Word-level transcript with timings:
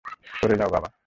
সরে 0.33 0.55
যাও, 0.57 0.69
বাবা! 0.69 0.91